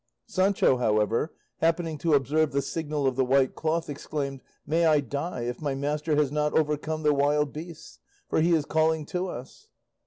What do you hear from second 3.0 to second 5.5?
of the white cloth, exclaimed, "May I die,